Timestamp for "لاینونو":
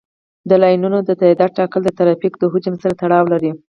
0.63-0.99